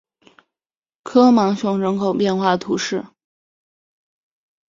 [1.03, 3.05] 科芒雄人口变化图示